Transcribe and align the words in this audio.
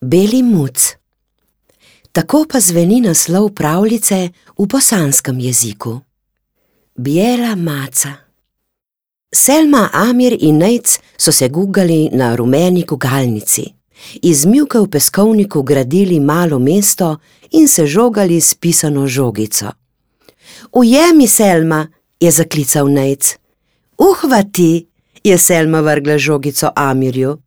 Beli 0.00 0.42
muc. 0.42 0.94
Tako 2.12 2.44
pa 2.46 2.60
zveni 2.60 3.00
naslov 3.00 3.50
pravljice 3.50 4.28
v 4.58 4.66
bosanskem 4.66 5.40
jeziku. 5.40 6.00
Biela 6.94 7.56
maca. 7.56 8.14
Selma, 9.34 9.90
Amir 9.92 10.36
in 10.40 10.58
Nejc 10.58 11.00
so 11.18 11.32
se 11.32 11.48
gugali 11.48 12.08
na 12.12 12.36
rumeni 12.36 12.84
gugalnici, 12.84 13.74
iz 14.22 14.46
mivke 14.46 14.78
v 14.78 14.86
peskovniku 14.86 15.62
gradili 15.62 16.20
malo 16.20 16.58
mesto 16.58 17.18
in 17.50 17.68
se 17.68 17.86
žogali 17.86 18.40
s 18.40 18.54
pisano 18.54 19.06
žogico. 19.06 19.72
Ujemi, 20.72 21.28
Selma, 21.28 21.88
je 22.20 22.30
zaklical 22.30 22.88
Nejc. 22.88 23.34
Uhvati, 23.98 24.86
je 25.24 25.38
Selma 25.38 25.80
vrgla 25.80 26.18
žogico 26.18 26.70
Amirju. 26.76 27.38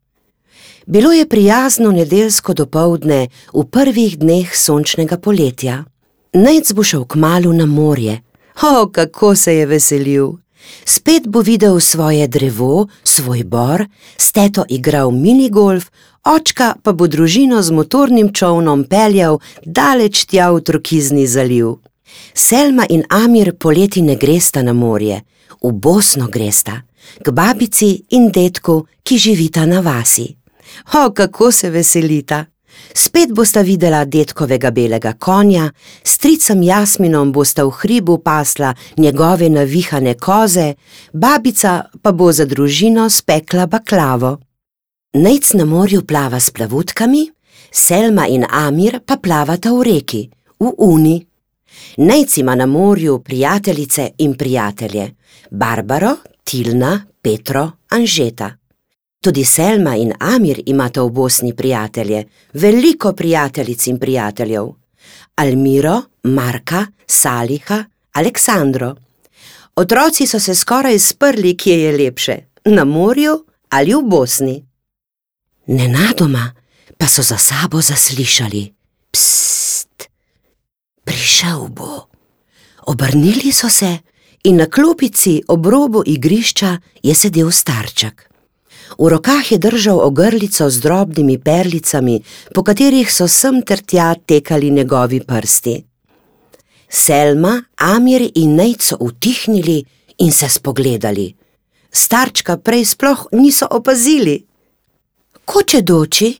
Bilo 0.86 1.11
je 1.11 1.29
prijazno 1.29 1.91
nedeljsko 1.91 2.54
dopoldne 2.54 3.27
v 3.54 3.66
prvih 3.66 4.18
dneh 4.19 4.55
sončnega 4.57 5.18
poletja. 5.18 5.83
Nejc 6.33 6.74
bo 6.74 6.83
šel 6.83 7.05
kmalu 7.05 7.54
na 7.54 7.65
morje. 7.65 8.21
O, 8.64 8.88
kako 8.91 9.36
se 9.36 9.55
je 9.55 9.65
veselil! 9.65 10.32
Spet 10.86 11.28
bo 11.28 11.41
videl 11.41 11.79
svoje 11.79 12.28
drevo, 12.28 12.88
svoj 13.04 13.43
bor, 13.43 13.86
steto 14.18 14.65
igral 14.69 15.11
minigolf, 15.11 15.89
očka 16.25 16.75
pa 16.83 16.93
bo 16.93 17.07
družino 17.07 17.61
z 17.61 17.71
motornim 17.71 18.33
čovnom 18.33 18.83
peljal 18.83 19.39
daleč 19.66 20.25
tja 20.25 20.52
v 20.52 20.61
trokizni 20.61 21.27
zaliv. 21.27 21.77
Selma 22.33 22.86
in 22.89 23.04
Amir 23.10 23.55
poleti 23.57 24.02
ne 24.02 24.16
gresta 24.16 24.61
na 24.63 24.74
morje, 24.74 25.21
v 25.61 25.71
Bosno 25.71 26.27
gresta, 26.27 26.82
k 27.21 27.32
babici 27.32 28.04
in 28.10 28.32
detku, 28.32 28.86
ki 29.04 29.18
živita 29.18 29.66
na 29.66 29.82
vasi. 29.82 30.40
O, 30.93 31.11
kako 31.14 31.52
se 31.52 31.70
veselita! 31.70 32.45
Spet 32.94 33.31
bosta 33.31 33.61
videla 33.61 34.06
detkovega 34.06 34.72
belega 34.72 35.14
konja, 35.14 35.72
stricem 36.03 36.63
Jasminom 36.63 37.31
bosta 37.31 37.66
v 37.66 37.72
hribu 37.72 38.17
pasla 38.17 38.73
njegove 38.97 39.50
navihane 39.50 40.13
koze, 40.13 40.73
babica 41.13 41.83
pa 42.02 42.11
bo 42.11 42.31
za 42.31 42.45
družino 42.45 43.09
spekla 43.09 43.66
baklavo. 43.66 44.38
Nejc 45.13 45.53
na 45.53 45.66
morju 45.66 46.05
plava 46.05 46.39
s 46.39 46.52
plavutkami, 46.52 47.30
Selma 47.72 48.28
in 48.28 48.45
Amir 48.50 49.00
pa 49.06 49.17
plavata 49.17 49.72
v 49.72 49.83
reki, 49.83 50.30
v 50.59 50.72
Uni. 50.78 51.17
Nejc 51.97 52.38
ima 52.38 52.56
na 52.56 52.66
morju 52.66 53.19
prijateljice 53.19 54.09
in 54.17 54.33
prijatelje: 54.33 55.11
Barbaro, 55.52 56.16
Tilna, 56.44 57.06
Petro, 57.22 57.72
Anžeta. 57.89 58.60
Tudi 59.22 59.44
Selma 59.44 59.94
in 59.95 60.14
Amir 60.17 60.61
imata 60.66 61.03
v 61.03 61.11
Bosni 61.11 61.53
prijatelje, 61.53 62.25
veliko 62.53 63.14
prijateljic 63.14 63.88
in 63.88 64.00
prijateljev: 64.00 64.66
Almiro, 65.36 66.02
Marka, 66.23 66.88
Saliha, 67.05 67.86
Aleksandro. 68.11 68.95
Otroci 69.75 70.25
so 70.28 70.39
se 70.39 70.55
skoraj 70.55 71.00
sprli, 71.00 71.58
kje 71.58 71.78
je 71.80 71.91
lepše: 71.97 72.38
na 72.66 72.83
morju 72.83 73.45
ali 73.69 73.94
v 73.94 74.02
Bosni. 74.03 74.66
Nenadoma 75.67 76.53
pa 76.97 77.08
so 77.08 77.22
za 77.22 77.38
sabo 77.38 77.81
zaslišali: 77.81 78.73
Psst, 79.11 80.09
prišel 81.03 81.67
bo. 81.67 82.08
Obrnili 82.88 83.52
so 83.52 83.69
se 83.69 83.97
in 84.44 84.56
na 84.56 84.66
klopici 84.66 85.44
ob 85.47 85.66
robu 85.66 86.03
igrišča 86.06 86.78
je 87.03 87.16
sedel 87.16 87.52
starček. 87.52 88.30
V 89.00 89.08
rokah 89.08 89.52
je 89.52 89.58
držal 89.58 90.00
ogrlico 90.00 90.70
z 90.70 90.80
drobnimi 90.80 91.38
perlicami, 91.38 92.22
po 92.53 92.64
katerih 92.64 93.11
so 93.11 93.28
sem 93.28 93.61
ter 93.64 93.80
tja 93.80 94.16
tekali 94.16 94.72
njegovi 94.72 95.22
prsti. 95.23 95.84
Selma, 96.89 97.64
Amir 97.75 98.31
in 98.36 98.56
Nejc 98.56 98.81
so 98.84 98.97
utihnili 99.00 99.86
in 100.18 100.31
se 100.31 100.50
spogledali. 100.50 101.35
Starčka 101.91 102.57
prej 102.57 102.85
sploh 102.85 103.28
niso 103.31 103.68
opazili. 103.72 104.46
Koče 105.46 105.81
doči? 105.81 106.38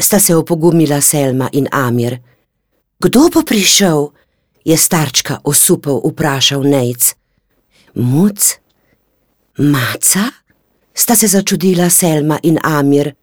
sta 0.00 0.18
se 0.18 0.36
opogumila 0.36 1.00
Selma 1.00 1.48
in 1.52 1.68
Amir. 1.72 2.18
Kdo 2.98 3.28
bo 3.28 3.42
prišel? 3.42 4.08
je 4.64 4.76
starčka 4.76 5.40
osupel 5.44 6.00
vprašal 6.04 6.62
Nejc. 6.62 7.14
Muc? 7.94 8.58
Maca? 9.58 10.45
Sta 10.96 11.16
se 11.16 11.28
začudila 11.28 11.90
Selma 11.90 12.38
in 12.42 12.58
Amir. 12.62 13.14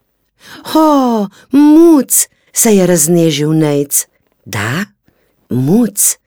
O, 0.76 1.28
muc, 1.52 2.28
se 2.54 2.72
je 2.72 2.88
raznežil 2.88 3.54
Nejc. 3.54 4.06
Da, 4.46 4.86
muc, 5.50 6.18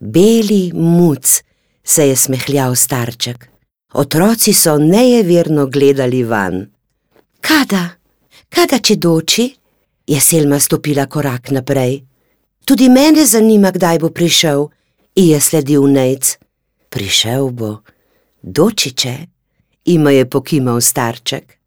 beli 0.00 0.70
muc, 0.74 1.42
se 1.84 2.06
je 2.06 2.16
smehljal 2.16 2.76
starček. 2.76 3.48
Otroci 3.94 4.52
so 4.52 4.78
nejeverno 4.78 5.66
gledali 5.66 6.22
van. 6.24 6.66
Kada, 7.40 7.88
kada 8.48 8.78
če 8.78 8.96
doči? 8.96 9.50
je 10.06 10.20
Selma 10.20 10.60
stopila 10.60 11.06
korak 11.06 11.50
naprej. 11.50 12.02
Tudi 12.64 12.88
mene 12.88 13.26
zanima, 13.26 13.70
kdaj 13.70 13.98
bo 13.98 14.08
prišel, 14.10 14.68
in 15.14 15.28
je 15.34 15.40
sledil 15.40 15.86
Nejc. 15.86 16.36
Prišel 16.88 17.50
bo, 17.50 17.82
dočiče, 18.42 19.16
ima 19.84 20.10
je 20.10 20.30
pokimal 20.30 20.80
starček. 20.80 21.58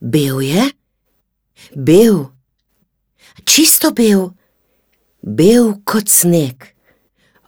Bel 0.00 0.40
je? 0.40 0.70
Bel, 1.74 2.24
čisto 3.44 3.90
bel, 3.90 4.30
bel 5.22 5.74
kot 5.84 6.08
sneg. 6.08 6.64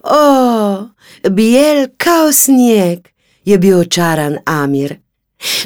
O, 0.03 0.89
biel 1.31 1.87
kao 1.97 2.33
sneg, 2.33 3.09
je 3.45 3.59
bil 3.59 3.79
očaran 3.79 4.39
Amir. 4.47 4.97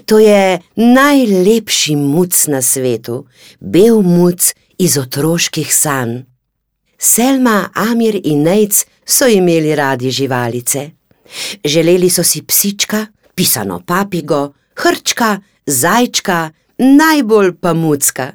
To 0.07 0.19
je 0.19 0.61
najlepši 0.77 1.97
muc 1.97 2.47
na 2.47 2.63
svetu, 2.63 3.25
bel 3.61 4.03
muc 4.03 4.55
iz 4.79 4.99
otroških 4.99 5.75
sanj. 5.75 6.23
Selma, 6.99 7.71
Amir 7.75 8.21
in 8.25 8.43
Nejc 8.43 8.85
so 9.07 9.27
imeli 9.27 9.75
radi 9.75 10.11
živalice. 10.11 10.91
Želeli 11.65 12.11
so 12.11 12.23
si 12.23 12.43
psička, 12.43 13.07
pisano 13.35 13.81
papigo, 13.87 14.55
hrčka, 14.75 15.41
zajčka, 15.67 16.51
najbolj 16.79 17.53
pa 17.61 17.75
mucka. 17.75 18.33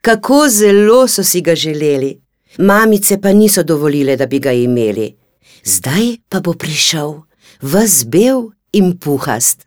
Kako 0.00 0.48
zelo 0.48 1.08
so 1.08 1.24
si 1.24 1.40
ga 1.40 1.54
želeli, 1.54 2.20
mamice 2.58 3.20
pa 3.20 3.32
niso 3.32 3.62
dovolile, 3.62 4.16
da 4.16 4.26
bi 4.26 4.38
ga 4.38 4.52
imeli. 4.52 5.16
Zdaj 5.64 6.16
pa 6.28 6.40
bo 6.40 6.52
prišel, 6.52 7.20
vzbel 7.62 8.50
in 8.72 8.98
puhast. 8.98 9.66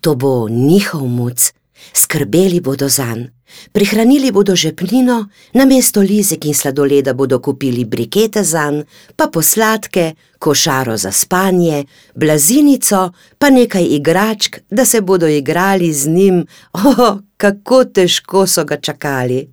To 0.00 0.14
bo 0.14 0.48
njihov 0.48 1.06
muc, 1.08 1.52
skrbeli 1.92 2.60
bodo 2.60 2.88
zanj, 2.88 3.30
prihranili 3.72 4.32
bodo 4.32 4.56
žepnino, 4.56 5.28
na 5.54 5.64
mesto 5.64 6.00
lizek 6.00 6.44
in 6.44 6.54
sladoleda 6.54 7.14
bodo 7.14 7.38
kupili 7.38 7.84
brikete 7.84 8.44
zanj, 8.44 8.82
pa 9.16 9.26
posladke, 9.26 10.14
košaro 10.38 10.96
za 10.96 11.12
spanje, 11.12 11.84
blazinico, 12.14 13.12
pa 13.38 13.50
nekaj 13.50 13.84
igračk, 13.84 14.58
da 14.70 14.84
se 14.84 15.00
bodo 15.00 15.28
igrali 15.28 15.92
z 15.92 16.08
njim. 16.08 16.46
O, 16.72 16.90
oh, 16.90 17.18
kako 17.36 17.84
težko 17.84 18.46
so 18.46 18.64
ga 18.64 18.76
čakali. 18.76 19.48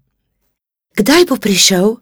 Kdaj 0.97 1.25
bo 1.25 1.35
prišel? 1.35 1.95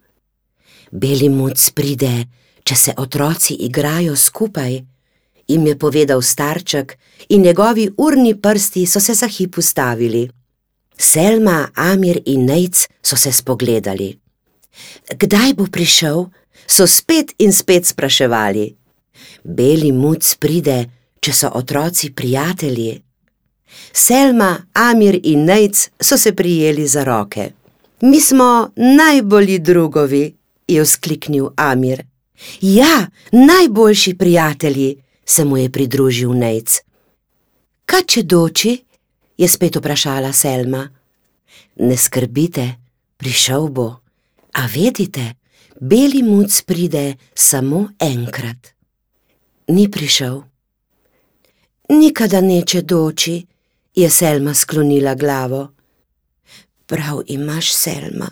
Beli 0.91 1.29
muc 1.29 1.69
pride, 1.71 2.25
če 2.63 2.75
se 2.75 2.93
otroci 2.97 3.53
igrajo 3.53 4.15
skupaj 4.15 4.81
jim 5.47 5.67
je 5.67 5.77
povedal 5.79 6.21
starček, 6.21 6.97
in 7.29 7.41
njegovi 7.41 7.89
urni 7.97 8.41
prsti 8.41 8.85
so 8.85 8.99
se 8.99 9.13
za 9.13 9.27
hip 9.27 9.57
ustavili. 9.57 10.29
Selma, 10.97 11.69
Amir 11.75 12.21
in 12.25 12.45
Nejc 12.45 12.87
so 13.01 13.15
se 13.15 13.31
spogledali. 13.31 14.19
Kdaj 15.17 15.53
bo 15.53 15.67
prišel? 15.67 16.25
so 16.67 16.87
spet 16.87 17.33
in 17.37 17.53
spet 17.53 17.85
spraševali. 17.85 18.75
Beli 19.43 19.91
muc 19.91 20.35
pride, 20.41 20.77
če 21.21 21.33
so 21.33 21.51
otroci 21.53 22.11
prijatelji. 22.13 23.01
Selma, 23.93 24.55
Amir 24.73 25.19
in 25.23 25.45
Nejc 25.45 25.89
so 26.01 26.17
se 26.17 26.33
prijeli 26.35 26.87
za 26.87 27.03
roke. 27.03 27.51
Mi 28.01 28.21
smo 28.21 28.69
najbolji 28.75 29.59
drugovi, 29.59 30.35
je 30.67 30.83
vzkliknil 30.83 31.49
Amir. 31.55 32.03
Ja, 32.61 33.07
najboljši 33.31 34.17
prijatelji, 34.17 34.95
se 35.25 35.45
mu 35.45 35.57
je 35.57 35.69
pridružil 35.69 36.33
Nejc. 36.33 36.81
Kaj 37.85 38.03
če 38.05 38.23
doči? 38.23 38.77
Je 39.37 39.47
spet 39.47 39.75
vprašala 39.75 40.33
Selma. 40.33 40.89
Ne 41.75 41.97
skrbite, 41.97 42.75
prišel 43.17 43.67
bo, 43.67 43.87
a 44.53 44.61
vedite, 44.67 45.35
beli 45.81 46.23
muc 46.23 46.61
pride 46.61 47.15
samo 47.35 47.87
enkrat. 47.99 48.73
Ni 49.67 49.91
prišel. 49.91 50.41
Nikada 51.89 52.41
neče 52.41 52.81
doči, 52.81 53.45
je 53.95 54.09
Selma 54.09 54.53
sklonila 54.53 55.15
glavo. 55.15 55.67
Prav 56.85 57.21
imaš, 57.27 57.73
Selma, 57.73 58.29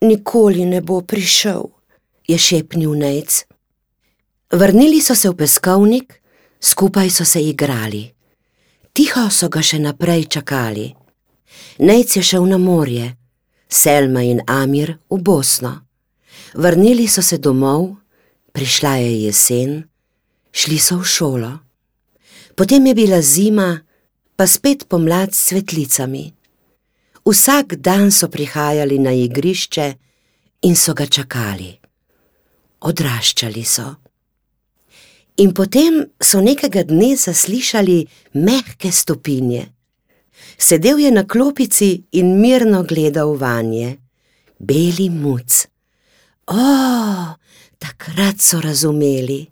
nikoli 0.00 0.64
ne 0.64 0.80
bo 0.80 1.00
prišel, 1.00 1.62
je 2.28 2.38
šepnil 2.38 2.94
Nec. 2.94 3.44
Vrnili 4.52 5.00
so 5.00 5.14
se 5.14 5.30
v 5.30 5.36
peskovnik, 5.36 6.20
skupaj 6.60 7.10
so 7.10 7.24
se 7.24 7.42
igrali. 7.42 8.17
Tiho 8.98 9.28
so 9.30 9.46
ga 9.46 9.60
še 9.62 9.78
naprej 9.78 10.24
čakali. 10.26 10.88
Nec 11.86 12.16
je 12.16 12.22
šel 12.26 12.48
na 12.50 12.56
morje, 12.58 13.12
Selma 13.70 14.24
in 14.26 14.40
Amir 14.50 14.90
v 15.06 15.18
Bosno. 15.22 15.70
Vrnili 16.58 17.06
so 17.06 17.22
se 17.22 17.38
domov, 17.38 17.94
prišla 18.50 18.96
je 18.98 19.12
jesen, 19.22 19.76
šli 20.50 20.78
so 20.82 20.98
v 20.98 21.06
šolo. 21.14 21.52
Potem 22.58 22.90
je 22.90 22.94
bila 22.98 23.22
zima, 23.22 23.68
pa 24.34 24.50
spet 24.50 24.88
pomlad 24.90 25.30
s 25.30 25.46
svetlicami. 25.46 26.34
Vsak 27.22 27.78
dan 27.78 28.10
so 28.10 28.26
prihajali 28.26 28.98
na 28.98 29.14
igrišče 29.14 29.88
in 30.66 30.74
so 30.74 30.90
ga 30.98 31.06
čakali. 31.06 31.70
Odraščali 32.82 33.62
so. 33.62 34.07
In 35.38 35.52
potem 35.54 36.02
so 36.18 36.40
nekega 36.42 36.82
dne 36.82 37.14
zaslišali 37.16 38.06
mehke 38.42 38.90
stopinje. 38.90 39.68
Sedel 40.58 40.98
je 40.98 41.10
na 41.14 41.22
klopici 41.22 42.02
in 42.18 42.40
mirno 42.40 42.82
gledal 42.82 43.36
vanje, 43.38 43.98
beli 44.58 45.06
muc. 45.10 45.66
O, 46.46 46.58
takrat 47.78 48.42
so 48.42 48.58
razumeli. 48.60 49.46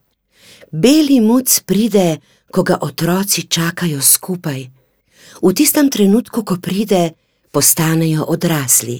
Beli 0.73 1.21
muc 1.21 1.61
pride, 1.62 2.19
ko 2.50 2.67
ga 2.67 2.79
otroci 2.82 3.47
čakajo 3.47 4.03
skupaj. 4.03 4.67
V 5.43 5.53
tistem 5.55 5.91
trenutku, 5.91 6.43
ko 6.43 6.59
pride, 6.59 7.15
postanejo 7.55 8.27
odrasli 8.27 8.99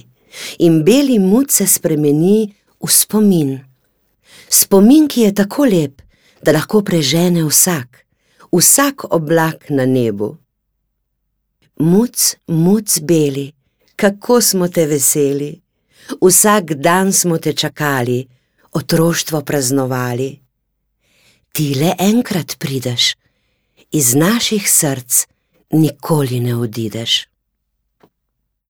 in 0.59 0.83
beli 0.83 1.19
muc 1.19 1.51
se 1.51 1.67
spremeni 1.67 2.47
v 2.79 2.87
spomin. 2.87 3.57
Spomin, 4.49 5.07
ki 5.07 5.27
je 5.27 5.31
tako 5.33 5.65
lep, 5.65 6.06
da 6.41 6.51
lahko 6.51 6.81
prežene 6.81 7.43
vsak, 7.43 8.05
vsak 8.51 9.07
oblak 9.13 9.69
na 9.69 9.85
nebu. 9.85 10.37
Muc, 11.79 12.35
muc 12.47 12.99
beli, 13.01 13.51
kako 13.95 14.41
smo 14.41 14.67
te 14.67 14.85
veseli, 14.85 15.51
vsak 16.21 16.73
dan 16.73 17.13
smo 17.13 17.37
te 17.37 17.53
čakali, 17.53 18.27
otroštvo 18.71 19.41
praznovali. 19.41 20.39
Ti 21.51 21.73
le 21.75 21.93
enkrat 21.99 22.57
prideš, 22.59 23.13
iz 23.91 24.15
naših 24.15 24.71
src 24.71 25.25
nikoli 25.71 26.39
ne 26.39 26.55
odideš. 26.55 27.27